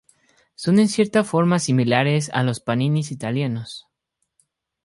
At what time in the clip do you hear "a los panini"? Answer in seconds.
2.33-3.01